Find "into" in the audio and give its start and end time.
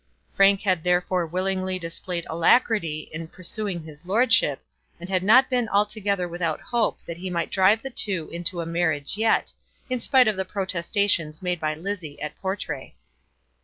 8.33-8.61